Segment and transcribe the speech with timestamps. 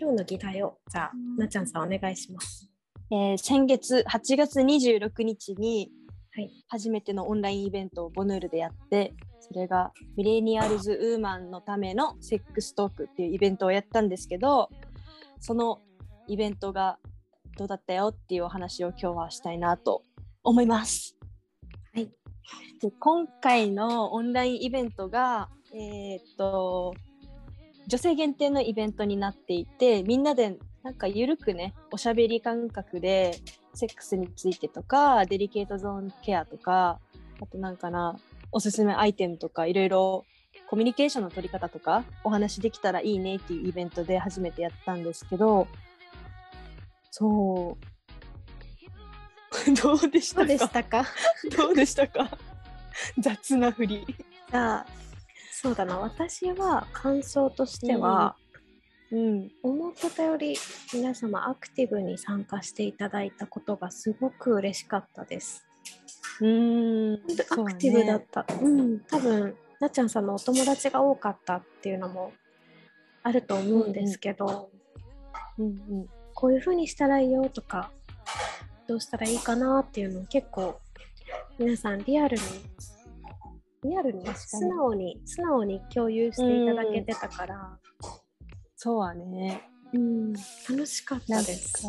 [0.00, 2.70] 今日の議題をじゃあ、なっちゃんさんお願いします。
[3.10, 5.90] えー先月8月26日に
[6.34, 6.50] はい。
[6.68, 14.70] 初めてのオンラインイベントをボヌールでやってそれがミレニアルズウーマンのためのセックストークっていうイベントをやったんですけど
[15.38, 15.80] その
[16.28, 16.98] イベントが
[17.58, 20.02] どうだったよっていうお話を今日はしたいなと
[20.44, 21.18] 思います。
[21.92, 22.10] はい。
[22.80, 26.94] で今回のオンラインイベントがえーっと
[27.90, 33.36] 女性限定のイベントになっていてみんなでなんかゆるくねおしゃべり感覚で
[33.74, 37.00] セックスについてとかデリケートゾーンケアとか
[37.42, 38.16] あとなんかな
[38.52, 40.24] おすすめアイテムとかいろいろ
[40.68, 45.66] コミュニケーションの取り方とかお話できたらいいねっていうイベントで初めてやったんですけど
[47.10, 47.84] そう。
[49.82, 50.46] どうでしたか？
[50.46, 51.04] どうでしたか？
[51.56, 52.38] どうでしたか？
[53.18, 54.06] 雑な振り。
[54.50, 54.86] じゃあ、
[55.62, 58.34] そうだな、私は感想としては、
[59.12, 60.56] うん、思ってたより
[60.90, 65.66] 皆様アクティブに参加していただいたことがすごく嬉しかったです。
[66.40, 67.20] うーん。
[67.26, 68.46] 本当にアクティブだった。
[68.62, 72.32] うん、多分なっちゃんさんのお友達が多かったっていうのも
[73.22, 74.70] あると思うんですけど、
[75.58, 76.08] うんうん。
[76.32, 77.90] こういう風にしたらいいよとか、
[78.86, 80.80] どうしたらいいかなっていうのを結構
[81.58, 82.42] 皆さんリアルに、
[83.82, 87.78] リアルに素直に素直に共有していただけてたから、
[88.76, 89.62] そうはね。
[89.92, 91.86] うん、楽しかったです。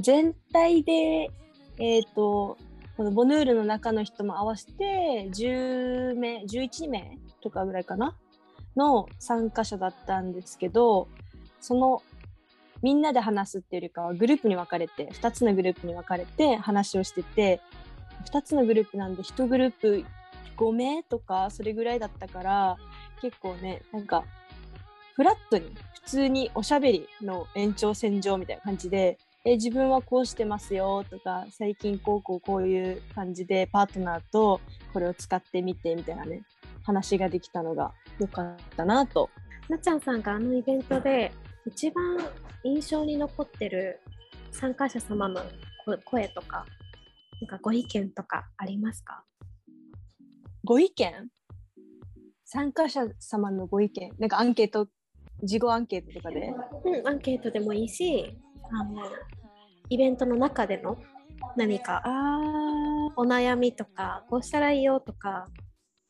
[0.00, 1.30] 全体で、
[1.78, 2.58] えっ、と、
[2.96, 8.16] このボヌールの中の人も合わせて10名、11名とかぐらいかな？
[8.76, 11.08] の参加者だったんですけど、
[11.60, 12.02] その
[12.82, 17.60] みんなで話すっていうよりかはグループに分かれて、2つのグループに分かれて話をしてて、
[18.32, 20.04] 2つのグループなんで1グループ
[20.56, 22.76] 5名とかそれぐらいだったから、
[23.20, 24.24] 結構ね、なんか
[25.14, 34.60] フラットに普通におしゃべりの延長線上みたいな感じで、え自分はこうしてますよとか最近こうこうこういう感じでパートナーと
[34.92, 36.42] これを使ってみてみたいなね
[36.84, 39.30] 話ができたのが良かったなと。
[39.68, 41.32] なっちゃんさんがあのイベントで
[41.66, 42.18] 一番
[42.64, 44.00] 印象に残ってる
[44.52, 45.40] 参加者様の
[46.04, 46.64] 声とか、
[47.40, 49.24] なんかご意見とかありますか？
[50.64, 51.28] ご意見？
[52.44, 54.10] 参加者様のご意見？
[54.18, 54.86] なんかアンケート
[55.42, 56.54] 事後アンケートとかで？
[56.84, 58.36] うん、アンケートでもいいし、
[58.70, 59.02] あの
[59.88, 60.98] イベントの中での
[61.56, 62.38] 何かあ
[63.16, 65.48] お悩みとか、こうしたらいいよとか、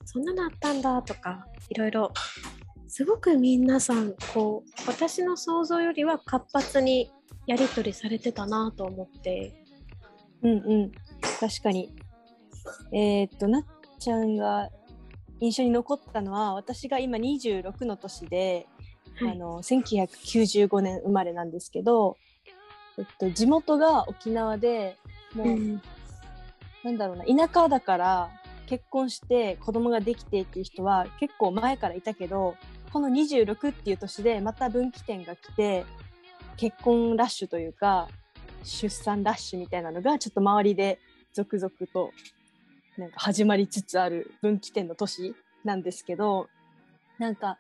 [0.05, 2.13] そんなのあったんだとか、いろいろ、
[2.89, 7.11] すごく皆さん、こう、私の想像よりは活発に
[7.47, 9.53] やり取りされてたなと思って、
[10.43, 10.55] うんう
[10.87, 10.93] ん。
[11.41, 11.95] 確かに。
[12.93, 13.65] えーっとなっ
[14.03, 14.69] ちゃんが
[15.41, 18.67] 印象に残ったのは私が今26の年で
[19.21, 19.33] はい。
[19.33, 22.17] あの1995年生まれなんですけど、
[22.99, 24.97] えっと、地元が沖縄で
[25.35, 25.83] もう、うん。
[26.83, 28.31] なんだろうな田舎だから
[28.67, 32.57] 結婚して子供ができてっていう人は結構前からいたけど
[32.93, 35.85] この26っていう年でまた分岐点が来て
[36.57, 38.09] 結婚ラッシュというか
[38.65, 40.99] 出産ラッシュみたいなのがちょっと周りで
[41.33, 42.11] 続々と
[42.97, 46.49] なんか始まりつつある分岐点の年なんですけど
[47.19, 47.59] なんか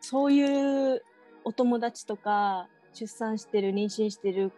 [0.00, 1.02] そういう
[1.44, 4.52] お友達とか出産してる妊娠してる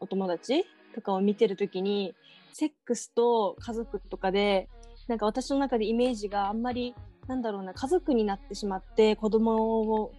[0.00, 0.64] お友達
[0.94, 2.14] とかを見てる時に
[2.52, 4.68] セックスと家族とかで
[5.08, 6.94] なんか私の中でイメージがあんまり
[7.26, 10.12] なんだろうな家族になってしまって子供を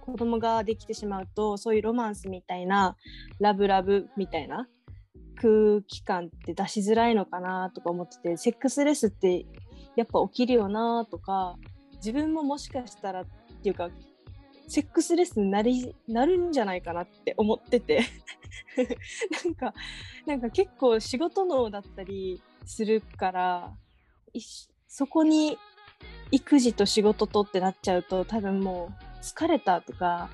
[0.00, 2.96] 子供ができてしまうとそういうロマンスみたいな
[3.40, 4.68] ラブラブみたいな
[5.42, 9.44] 空気感って出しづらいのかなとか思っててセックスレスって
[9.96, 11.56] やっぱ起きるよなとか
[11.96, 13.24] 自分ももしかしたらっ
[13.62, 13.90] ていうか
[14.68, 18.02] セックスレスになりなるんじゃないかなって思ってて。
[19.44, 19.74] なんか
[20.26, 23.72] なんか結構仕事脳だったりするから
[24.88, 25.58] そこに
[26.30, 30.30] 育児と仕事とってなっちゃうと多分もう疲れたとか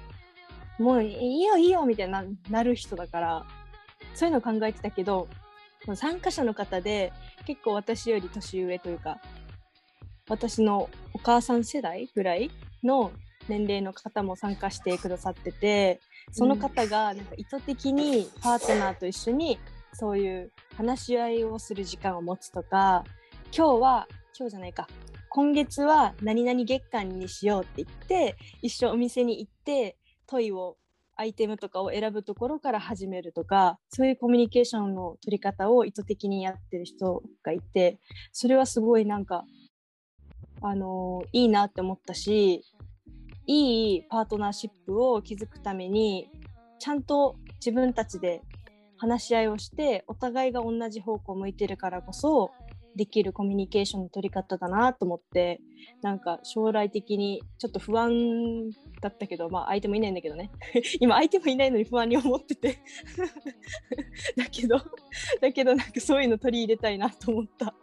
[0.78, 3.46] もういいよいいよみたいななる人だから
[4.18, 5.28] そういうの考えてたけど
[5.94, 7.12] 参加者の方で
[7.46, 9.20] 結構私より年上というか
[10.28, 12.50] 私のお母さん世代ぐらい
[12.82, 13.12] の
[13.46, 16.00] 年齢の方も参加してくださってて
[16.32, 19.56] その方がなんか意図的にパートナーと一緒に
[19.92, 23.04] そういう話し合いをする時間を持つとか
[23.56, 24.88] 今日は今日じゃないか
[25.28, 30.76] 今月は何々月間にしようって言って一緒お店に行ってトイを
[31.18, 37.98] アイテムとかを選ぶところから始めるとかそういうコミュニケーションの取り方を意図的にやってる人がいて
[38.32, 39.44] それはすごいなんか
[40.62, 42.62] あのいいなって思ったし
[43.46, 46.30] いいパートナーシップを築くために
[46.78, 48.42] ちゃんと自分たちで
[48.96, 52.52] 話し合いをしてお互いが同じ方向を向いてるからこそ
[52.96, 55.60] できるコミュニケーションの取り方だなと思って
[56.02, 58.70] なんか将来的にちょっと不安
[59.00, 60.50] だったけどまあ相手もいないんだけどね
[61.00, 62.78] 今相手もいないのに不安に思ってて
[64.36, 64.80] だけど
[65.40, 67.74] だけどなんかそういうの取り入れたいなと思った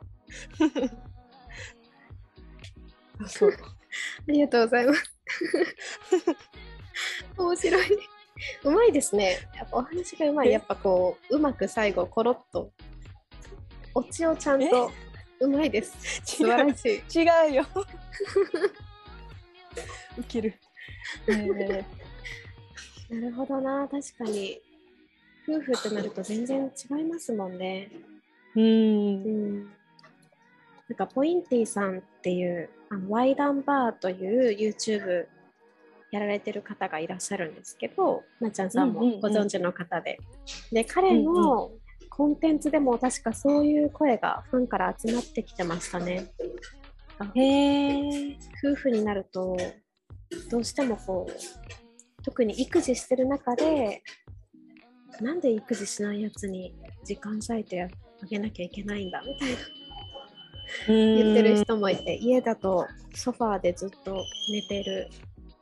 [3.27, 3.51] そう
[4.27, 5.15] ありがとうございます。
[7.37, 7.99] 面白い。
[8.63, 9.37] うまいですね。
[9.55, 10.49] やっぱお話がうまい。
[10.49, 10.51] え？
[10.53, 12.71] やっぱこう、うまく最後、コロッと。
[13.95, 14.91] オチをちゃんと
[15.39, 16.21] うまいです。
[16.23, 17.19] 素晴らしい。
[17.19, 17.65] 違うよ
[20.17, 20.53] ウケる、
[21.27, 21.83] えー
[23.09, 24.59] なるほどな、確かに。
[25.47, 27.91] 夫婦ってなると全然違いますもんね。
[28.55, 29.63] ううんん。
[29.63, 29.69] な
[30.93, 35.27] んか、ポインティさんっていう、あのワイダンバーという YouTube
[36.11, 40.17] やられてる方がいらっしゃるんですけど、なっちゃんさんもご存知の方で。
[40.71, 41.71] で、彼の
[42.15, 46.31] コンテンツでも確かそういう声がファンから集まってきてましたね。
[47.33, 49.57] へえ夫婦になると
[50.49, 54.01] どうしてもこう特に育児してる中で
[55.19, 56.73] なんで育児しないやつに
[57.03, 57.87] 時間割いてあ
[58.25, 59.57] げなきゃいけないんだみたいな。
[60.87, 65.09] 言ってる人もいて家だとソファーでずっと寝てる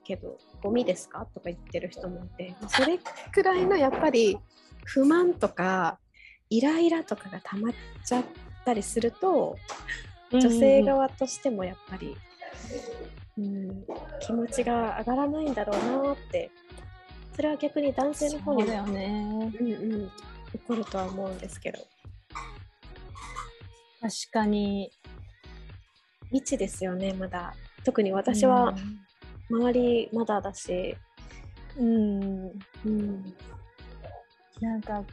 [0.06, 1.26] けどゴミですか？
[1.34, 2.56] とか言ってる人もいて。
[2.68, 3.00] それ
[3.32, 4.38] くらいのやっぱり
[4.86, 6.00] 不満とか
[6.54, 7.74] イライラとかが溜まっ
[8.06, 8.24] ちゃっ
[8.64, 9.58] たりすると
[10.32, 12.16] 女性側としてもやっぱり、
[13.40, 13.84] うん、
[14.20, 16.52] 気持ちが上がらないんだろうなって。
[17.36, 19.52] それは逆に男性の方にだよね。
[19.60, 20.12] うんうん、
[20.52, 21.80] 起こるとは思うんですけど。
[24.00, 24.92] 確かに。
[26.30, 27.56] 未知ですよねまだ。
[27.84, 28.76] 特に私は
[29.50, 30.96] 周りまだだし、
[31.78, 32.52] うん、
[32.86, 33.36] うん、
[34.62, 35.04] なんか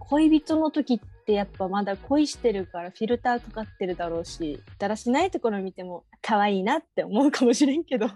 [0.00, 8.08] 恋人の時ってやっぱまだ恋してるからフィルターかかってるだろうしだらしないところ見ても可愛いなって思うかもしれんけど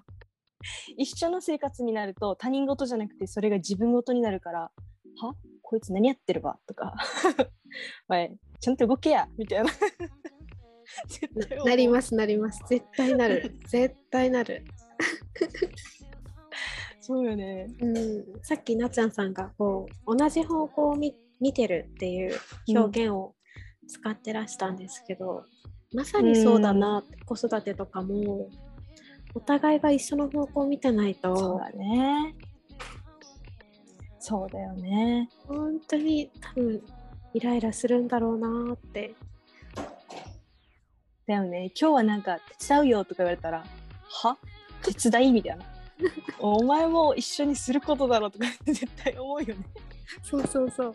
[0.97, 5.35] 一緒の生活になると他人事じゃなくてそれが自分事になるからは？
[5.63, 6.95] こいつ何やってるわとか
[8.09, 9.71] おいちゃんと動けやみたいな。
[11.65, 12.63] なりますなります。
[12.69, 13.59] 絶対なる。
[13.67, 14.65] 絶対なる、
[17.01, 17.67] そうよね。
[17.81, 22.39] うん、さっきなっちゃんさんがこう同じ方向を見見てるっていう
[22.69, 23.35] 表現を
[23.89, 25.45] 使ってらしたんですけど、
[25.93, 28.49] まさにそうだな、子育てとかも
[29.35, 32.35] お互いが一緒の方向を見てないそうとだね。
[34.19, 35.29] そうだよね。
[35.47, 36.83] 本当に多分
[37.35, 39.15] イライラするんだろうなって。
[41.27, 41.71] だよね。
[41.79, 43.65] 今日はなんか手伝うよとか言われたら
[44.23, 44.39] は？
[44.83, 45.33] 手伝い？
[45.33, 45.65] みたいな
[46.39, 49.65] お前も一緒にすることだろうとか絶対思うよね。
[50.23, 50.95] そうそうそう。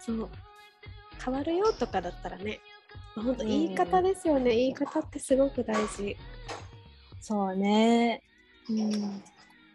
[0.00, 0.28] そう。
[1.24, 2.60] 変わるよとかだったらね
[3.14, 6.16] 本当うん言い方ですよね、言い方ってすごく大事。
[7.20, 8.22] そうね。
[8.68, 9.22] うん。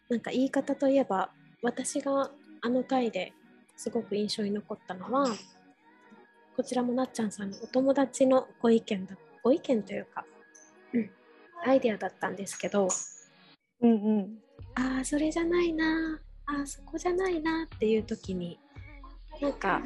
[0.09, 1.29] なんか言い方といえば
[1.61, 2.31] 私が
[2.61, 3.33] あの回で
[3.75, 5.27] すごく印象に残ったのは
[6.55, 10.25] こちらもなっちゃんさんのお友達のご意見だご意見というか、
[10.93, 11.09] うん、
[11.65, 12.87] アイデアだったんですけど
[13.81, 14.39] うんうん。
[14.75, 16.19] ああそれじゃないな。
[16.45, 18.59] ああそこじゃないなっていう時に
[19.41, 19.81] なんか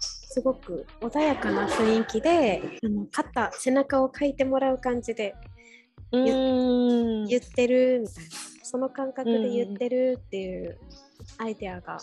[0.00, 5.34] すごく穏やかな雰囲気であの肩背中をかいてもらう感じで
[6.12, 8.30] 言ってるみたいな。
[8.66, 10.76] その感覚で言ってるっていう
[11.38, 11.98] アイデアが、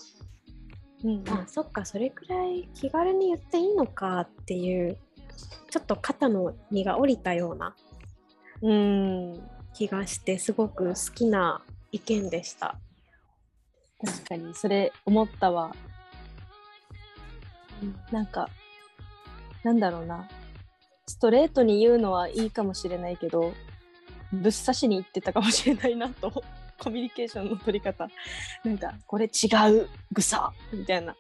[1.04, 1.24] うん。
[1.28, 4.98] あそっかそれくらい気軽に言っていいのかっていう
[5.70, 7.76] ちょっと肩の荷が下りたような。
[8.62, 9.34] うん
[9.74, 11.62] 気がしてすごく好きな
[11.92, 12.78] 意見でした。
[14.06, 15.76] 確かにそれ思ったわ。
[18.12, 18.50] なんか
[19.64, 20.28] なんだろうな。
[21.08, 23.54] ストレートに言うのはいいかもしれないけど
[24.32, 26.44] ぶっ刺しに行ってたかもしれないなと。
[26.80, 28.10] コミュニケーションの取り方。
[28.64, 31.16] なんかこれ違うぐさみたいな。